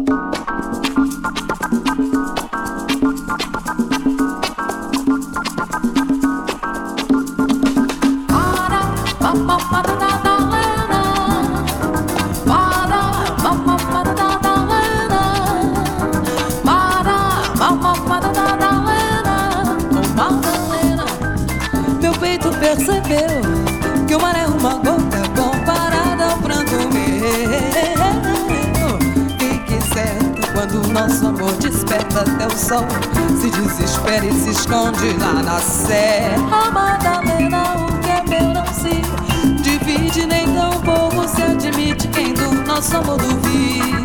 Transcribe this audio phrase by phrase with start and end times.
[0.00, 0.14] フフ
[1.78, 1.99] フフ。
[32.20, 32.86] até o sol.
[33.40, 36.70] Se desespera e se esconde lá na serra.
[36.70, 39.02] Madalena, o que é meu não se
[39.62, 44.00] divide Nem tão pouco se admite quem do nosso amor duvide.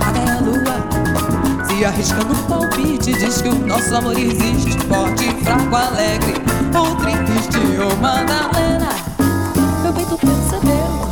[0.00, 4.76] Até a lua se arriscando um palpite Diz que o nosso amor existe.
[4.88, 6.34] Forte, fraco, alegre
[6.76, 8.88] ou triste Ô oh, Madalena,
[9.82, 11.08] meu peito percebeu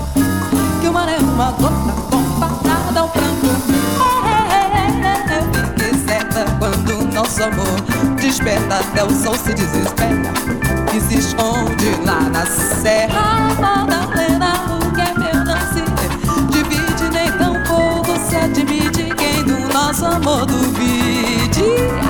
[0.81, 2.16] Que o mar é uma gota
[7.27, 7.81] nosso amor.
[8.21, 10.33] Desperta até o sol se desespera.
[10.95, 15.83] E se esconde lá na serra Madalena, o que é meu não se
[16.51, 21.65] divide Nem tão pouco se admite Quem do nosso amor duvide.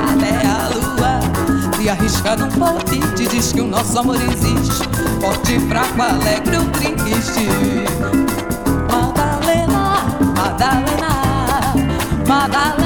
[0.06, 4.86] Até a lua se arrisca num pote Te diz que o nosso amor existe.
[5.20, 7.48] Forte, fraco, alegre ou triste
[8.90, 10.04] Madalena,
[10.36, 11.08] Madalena
[12.28, 12.85] Madalena.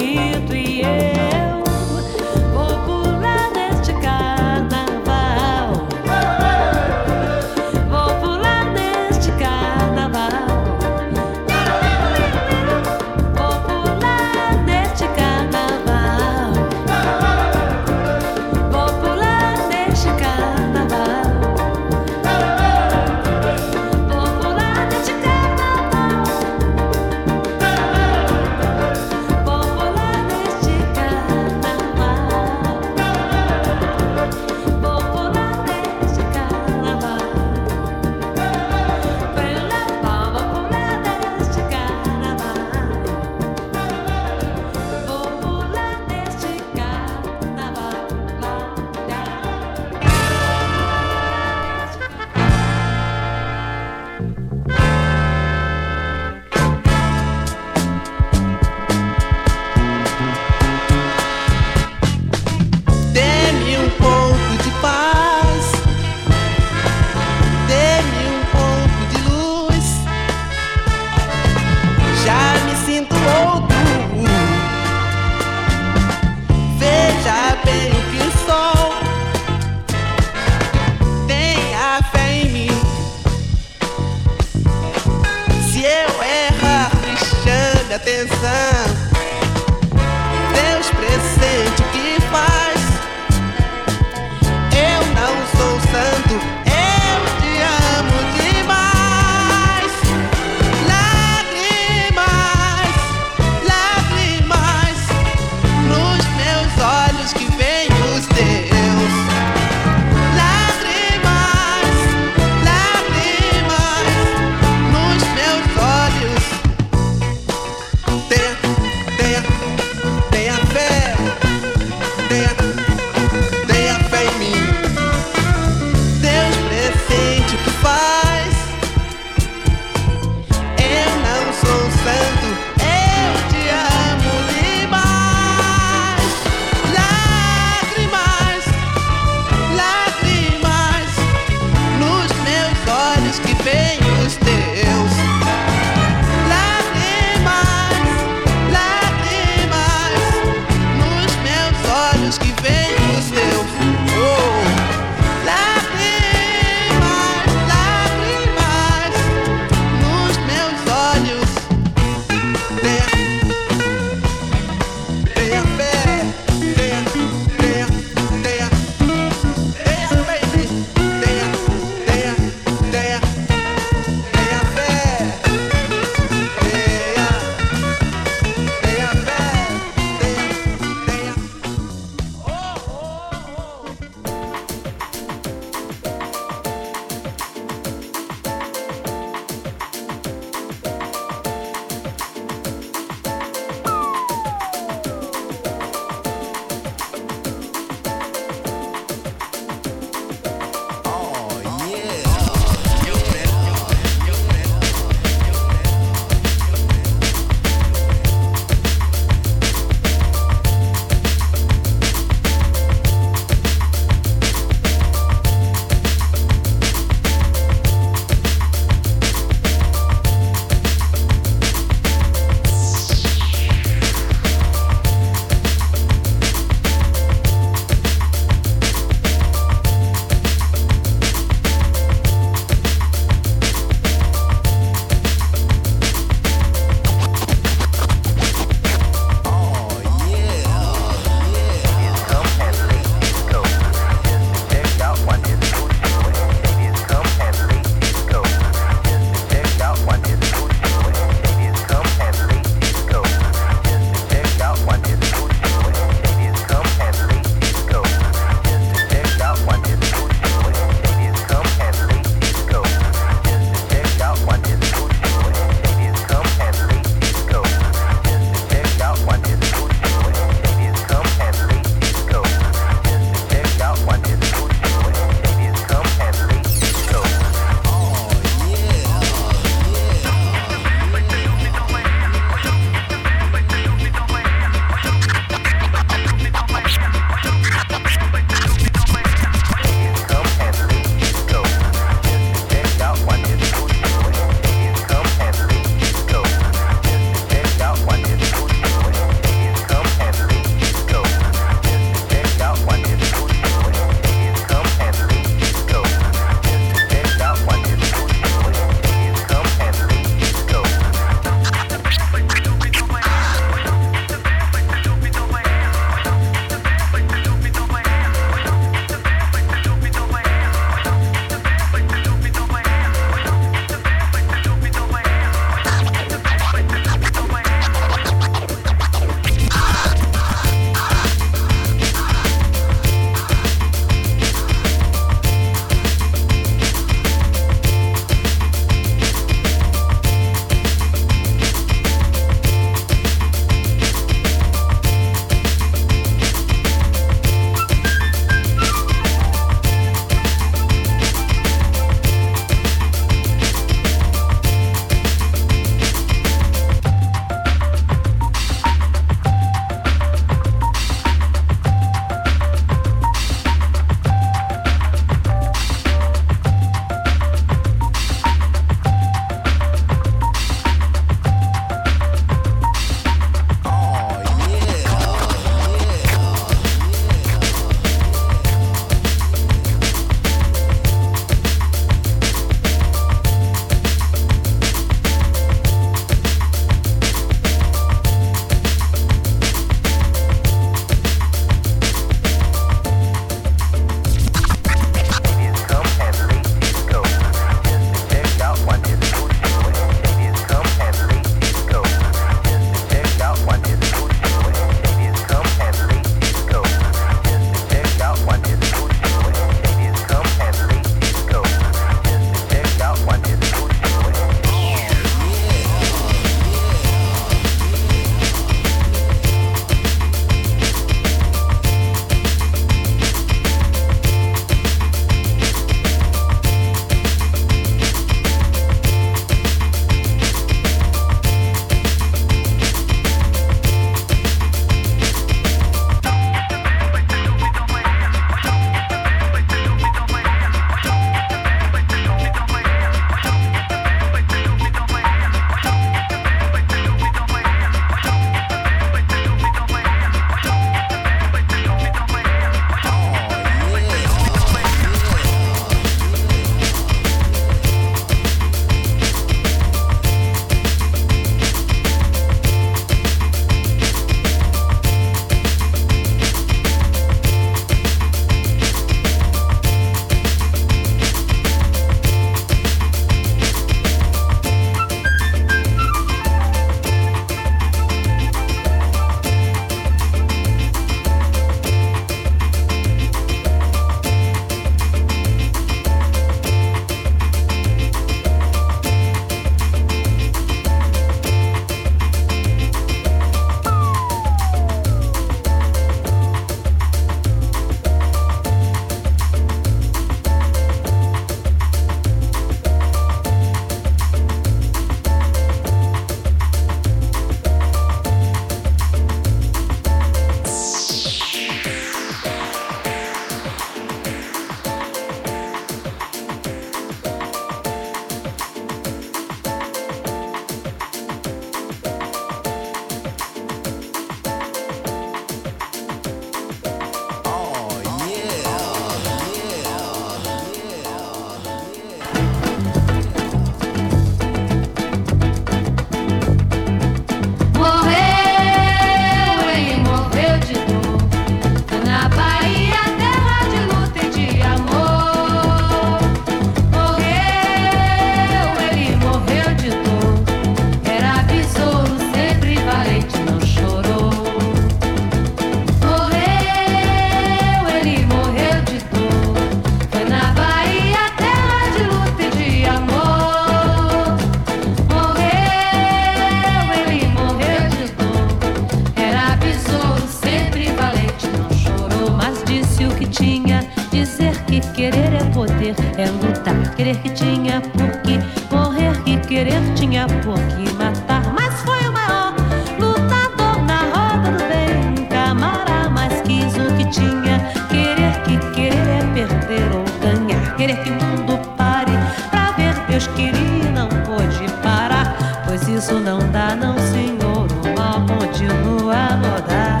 [580.20, 582.54] tinha por que matar, mas foi o maior
[582.98, 589.32] lutador na roda do bem, camara, mas quis o que tinha, querer que querer é
[589.32, 592.12] perder ou ganhar, querer que o mundo pare
[592.50, 597.98] pra ver Deus queria e não pôde parar, pois isso não dá não senhor, o
[597.98, 600.00] mal continua a rodar,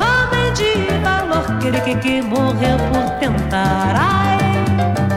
[0.00, 5.09] homem de valor, querer que, que morreu por tentar, ai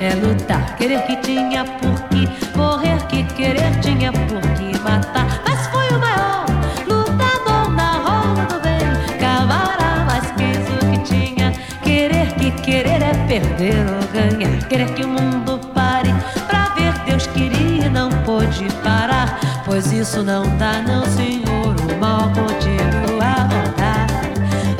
[0.00, 0.76] é lutar.
[0.76, 5.40] Querer que tinha por que morrer, que querer tinha por que matar.
[5.44, 6.46] Mas foi o maior
[6.86, 9.18] lutador na roda do bem.
[9.18, 11.52] Camara, mas quis o que tinha.
[11.82, 14.68] Querer que querer é perder ou ganhar.
[14.68, 16.14] Querer que o mundo pare
[16.46, 19.38] pra ver Deus queria e não pôde parar.
[19.64, 21.74] Pois isso não dá, não, senhor.
[21.90, 24.06] O mal continua a rodar.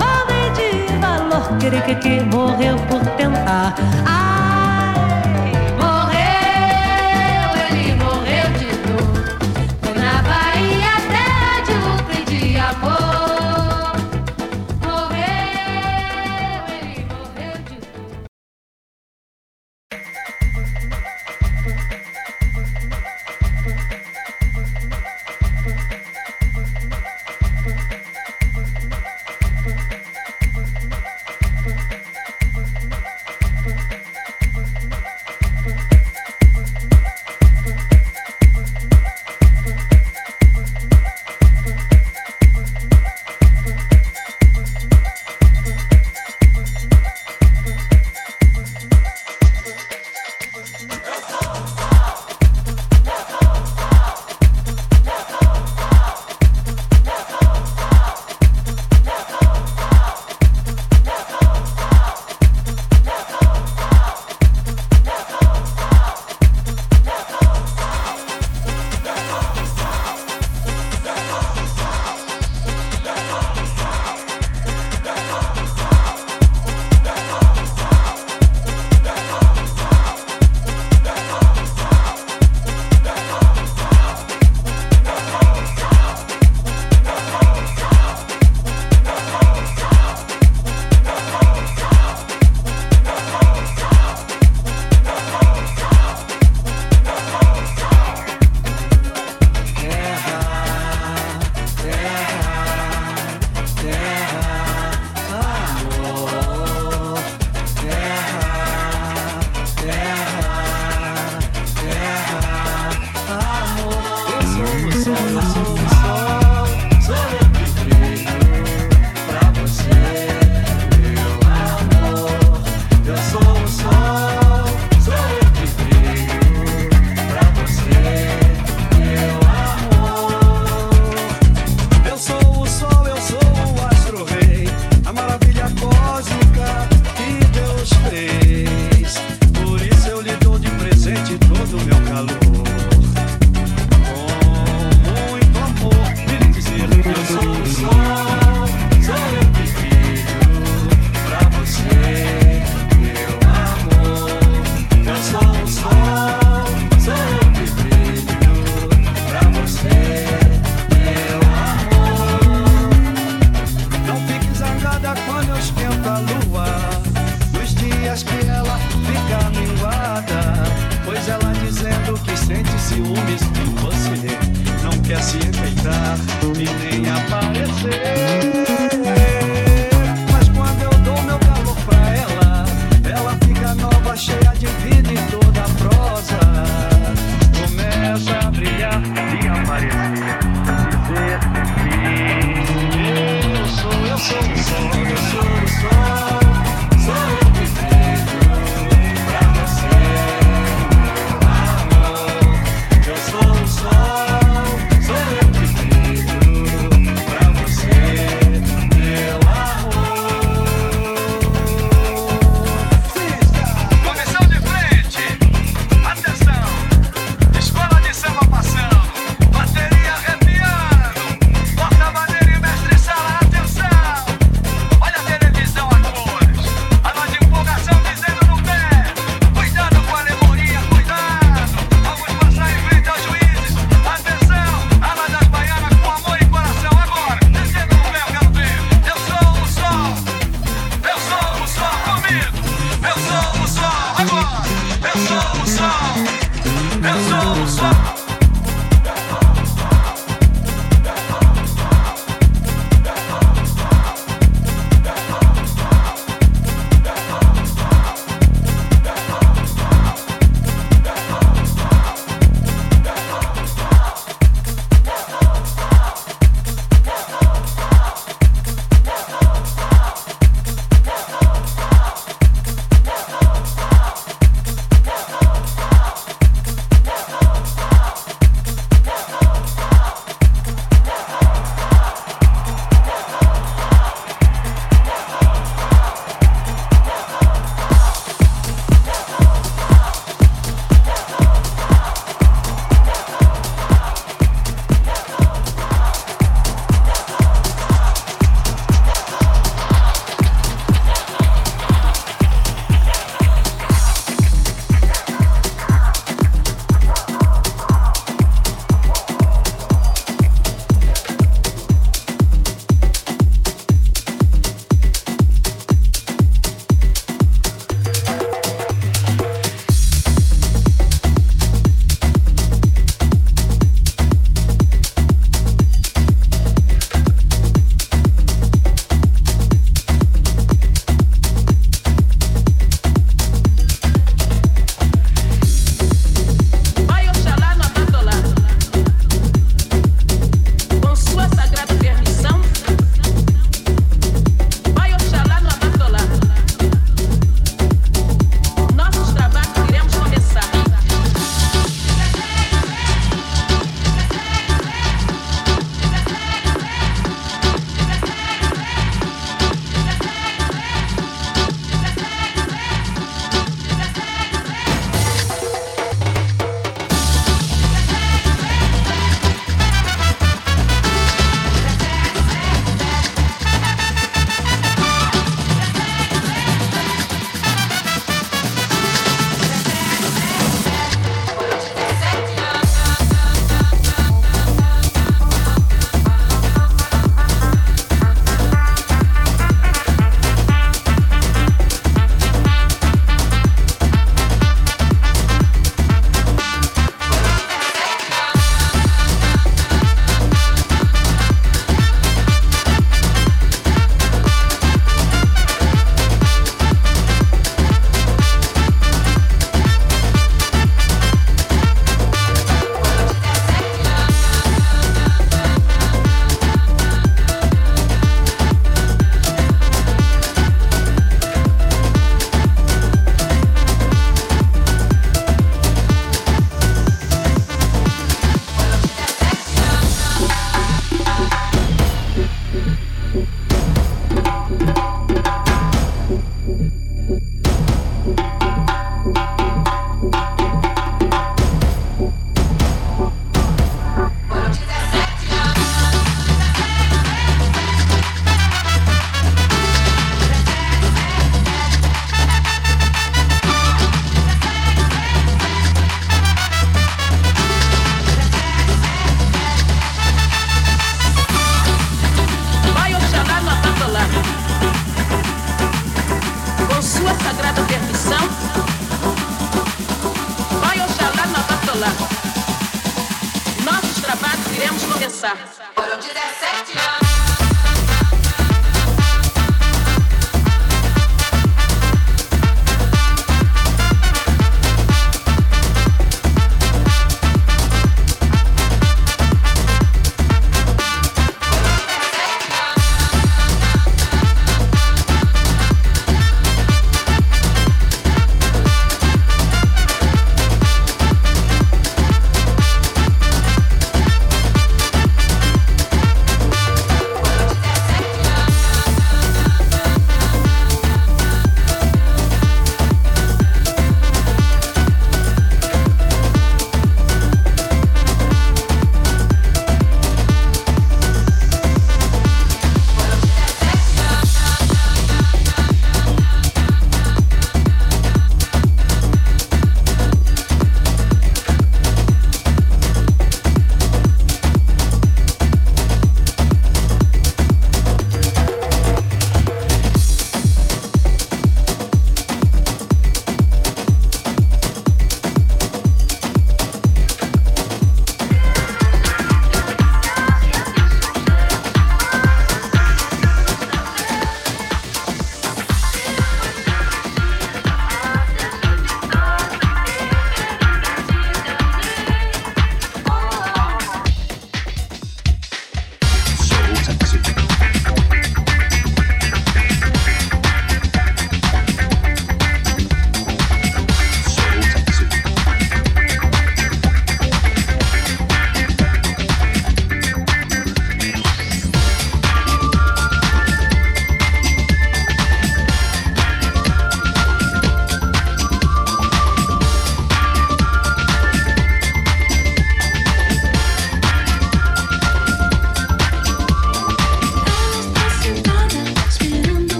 [0.00, 3.74] Homem de valor, querer que, que morreu por tentar.
[4.06, 4.27] Ai,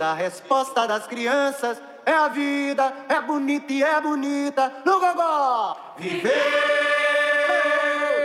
[0.00, 1.76] da resposta das crianças.
[2.06, 5.94] É a vida, é bonita e é bonita no gogó.
[5.98, 6.32] Viver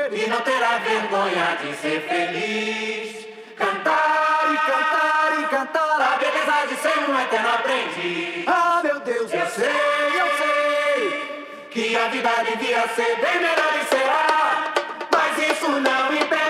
[0.09, 3.28] e não terá vergonha de ser feliz.
[3.57, 6.13] Cantar e cantar e cantar.
[6.13, 8.47] A beleza de ser um eterno aprendiz.
[8.47, 11.67] Ah, meu Deus, eu, eu sei, eu sei.
[11.71, 14.73] Que a vida devia ser bem melhor e será.
[15.11, 16.45] Mas isso não impede.